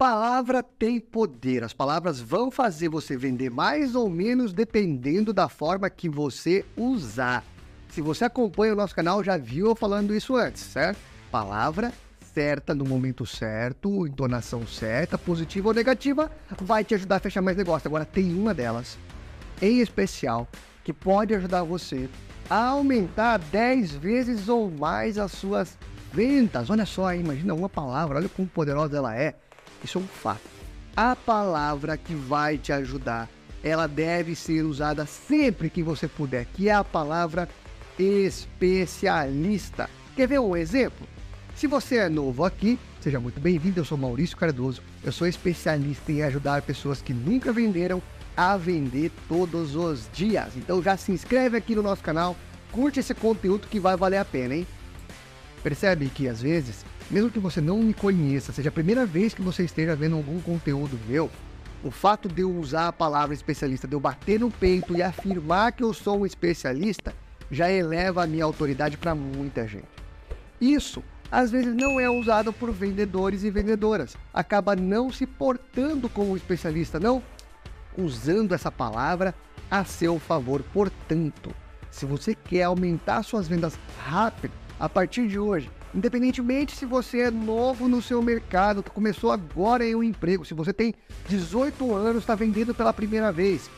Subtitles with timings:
[0.00, 1.62] Palavra tem poder.
[1.62, 7.44] As palavras vão fazer você vender mais ou menos dependendo da forma que você usar.
[7.90, 10.98] Se você acompanha o nosso canal, já viu eu falando isso antes, certo?
[11.30, 11.92] Palavra
[12.32, 16.32] certa no momento certo, entonação certa, positiva ou negativa,
[16.62, 17.86] vai te ajudar a fechar mais negócio.
[17.86, 18.96] Agora tem uma delas,
[19.60, 20.48] em especial,
[20.82, 22.08] que pode ajudar você
[22.48, 25.76] a aumentar 10 vezes ou mais as suas
[26.10, 26.70] vendas.
[26.70, 29.34] Olha só, imagina uma palavra, olha como poderosa ela é.
[29.82, 30.48] Isso é um fato.
[30.96, 33.28] A palavra que vai te ajudar,
[33.62, 37.48] ela deve ser usada sempre que você puder, que é a palavra
[37.98, 39.88] especialista.
[40.16, 41.06] Quer ver um exemplo?
[41.54, 43.80] Se você é novo aqui, seja muito bem-vindo.
[43.80, 44.82] Eu sou Maurício Cardoso.
[45.04, 48.02] Eu sou especialista em ajudar pessoas que nunca venderam
[48.36, 50.56] a vender todos os dias.
[50.56, 52.36] Então já se inscreve aqui no nosso canal,
[52.72, 54.66] curte esse conteúdo que vai valer a pena, hein?
[55.62, 59.42] Percebe que às vezes mesmo que você não me conheça, seja a primeira vez que
[59.42, 61.30] você esteja vendo algum conteúdo meu,
[61.82, 65.72] o fato de eu usar a palavra especialista, de eu bater no peito e afirmar
[65.72, 67.14] que eu sou um especialista,
[67.50, 69.88] já eleva a minha autoridade para muita gente.
[70.60, 74.16] Isso às vezes não é usado por vendedores e vendedoras.
[74.34, 77.22] Acaba não se portando como especialista, não
[77.96, 79.34] usando essa palavra
[79.70, 80.62] a seu favor.
[80.72, 81.54] Portanto,
[81.90, 87.30] se você quer aumentar suas vendas rápido, a partir de hoje, Independentemente se você é
[87.30, 90.94] novo no seu mercado, começou agora em um emprego, se você tem
[91.28, 93.68] 18 anos, está vendendo pela primeira vez,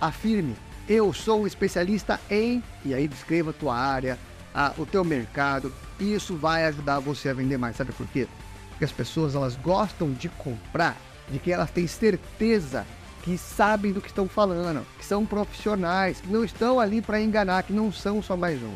[0.00, 0.56] afirme,
[0.88, 4.18] eu sou um especialista em, e aí descreva a tua área,
[4.54, 7.76] a, o teu mercado, e isso vai ajudar você a vender mais.
[7.76, 8.26] Sabe por quê?
[8.70, 10.96] Porque as pessoas elas gostam de comprar,
[11.28, 12.86] de que elas têm certeza
[13.22, 17.62] que sabem do que estão falando, que são profissionais, que não estão ali para enganar,
[17.64, 18.74] que não são só mais um.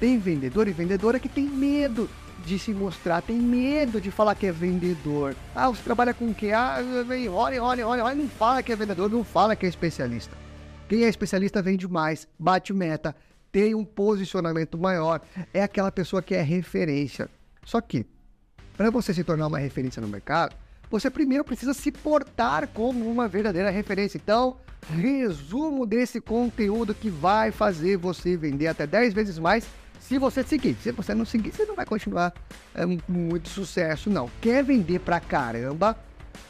[0.00, 2.08] Tem vendedor e vendedora que tem medo
[2.44, 5.34] de se mostrar, tem medo de falar que é vendedor.
[5.54, 6.52] Ah, você trabalha com o quê?
[6.52, 6.78] Ah,
[7.30, 10.36] olha, olha, olha, olha, não fala que é vendedor, não fala que é especialista.
[10.88, 13.14] Quem é especialista vende mais, bate meta,
[13.50, 15.20] tem um posicionamento maior,
[15.52, 17.28] é aquela pessoa que é referência.
[17.64, 18.06] Só que,
[18.76, 20.56] para você se tornar uma referência no mercado,
[20.90, 24.16] você primeiro precisa se portar como uma verdadeira referência.
[24.16, 24.56] Então,
[24.96, 29.66] resumo desse conteúdo que vai fazer você vender até 10 vezes mais
[30.00, 30.76] se você seguir.
[30.82, 32.32] Se você não seguir, você não vai continuar
[32.74, 34.30] é, muito sucesso, não.
[34.40, 35.96] Quer vender pra caramba?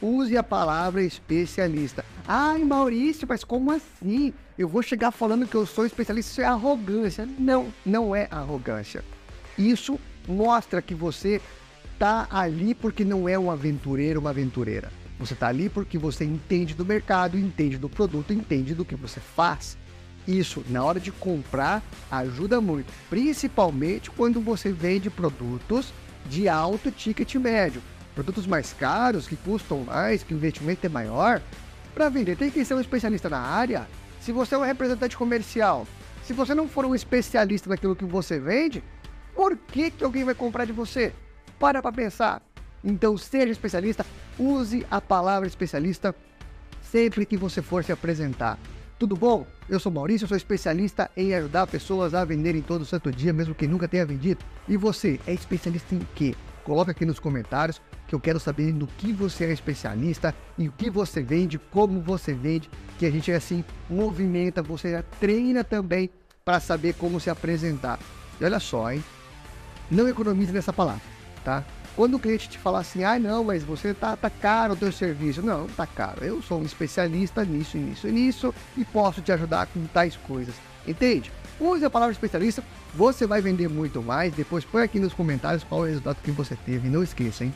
[0.01, 2.05] Use a palavra especialista.
[2.27, 4.33] Ai, Maurício, mas como assim?
[4.57, 7.27] Eu vou chegar falando que eu sou especialista, isso é arrogância.
[7.39, 9.05] Não, não é arrogância.
[9.57, 11.41] Isso mostra que você
[11.99, 14.93] tá ali porque não é um aventureiro, uma aventureira.
[15.19, 19.19] Você tá ali porque você entende do mercado, entende do produto, entende do que você
[19.19, 19.77] faz.
[20.29, 25.91] Isso, na hora de comprar, ajuda muito, principalmente quando você vende produtos
[26.27, 27.81] de alto ticket médio.
[28.15, 31.41] Produtos mais caros, que custam mais, que o investimento é maior.
[31.95, 33.89] Para vender, tem que ser um especialista na área.
[34.21, 35.87] Se você é um representante comercial,
[36.23, 38.85] se você não for um especialista naquilo que você vende,
[39.35, 41.11] por que, que alguém vai comprar de você?
[41.59, 42.43] Para para pensar.
[42.85, 44.05] Então, seja especialista,
[44.39, 46.15] use a palavra especialista
[46.83, 48.59] sempre que você for se apresentar.
[48.99, 49.47] Tudo bom?
[49.69, 53.55] Eu sou Maurício, eu sou especialista em ajudar pessoas a venderem todo santo dia, mesmo
[53.55, 54.45] que nunca tenha vendido.
[54.67, 56.35] E você é especialista em quê?
[56.65, 60.73] Coloca aqui nos comentários que eu quero saber no que você é especialista, em o
[60.73, 66.11] que você vende, como você vende, que a gente assim movimenta, você treina também
[66.45, 68.01] para saber como se apresentar.
[68.41, 69.05] E olha só, hein?
[69.89, 71.03] Não economize nessa palavra,
[71.45, 71.65] tá?
[71.99, 74.93] Quando o cliente te falar assim, ah, não, mas você tá, tá caro o teu
[74.93, 75.43] serviço.
[75.43, 76.25] Não, tá caro.
[76.25, 80.55] Eu sou um especialista nisso, nisso e nisso e posso te ajudar com tais coisas.
[80.87, 81.33] Entende?
[81.59, 82.63] Use a palavra especialista,
[82.95, 84.33] você vai vender muito mais.
[84.33, 86.89] Depois põe aqui nos comentários qual é o resultado que você teve.
[86.89, 87.53] Não esqueça, hein?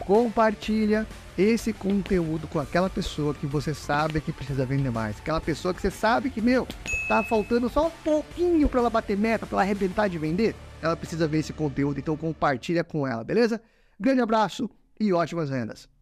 [0.00, 1.06] Compartilha
[1.38, 5.16] esse conteúdo com aquela pessoa que você sabe que precisa vender mais.
[5.16, 6.68] Aquela pessoa que você sabe que, meu,
[7.08, 10.54] tá faltando só um pouquinho para ela bater meta, para ela arrebentar de vender.
[10.82, 13.58] Ela precisa ver esse conteúdo, então compartilha com ela, beleza?
[13.98, 14.68] Grande abraço
[15.00, 15.88] e ótimas vendas!